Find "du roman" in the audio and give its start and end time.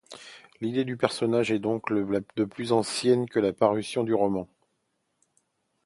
4.03-4.47